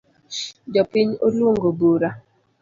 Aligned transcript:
Jopiny 0.73 1.11
oluongo 1.25 1.69
bura 1.79 2.09